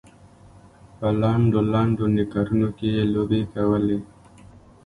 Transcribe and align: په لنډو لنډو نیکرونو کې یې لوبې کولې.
په 0.97 1.07
لنډو 1.21 1.59
لنډو 1.71 2.05
نیکرونو 2.15 2.67
کې 2.77 2.87
یې 2.95 3.03
لوبې 3.13 3.41
کولې. 3.53 3.99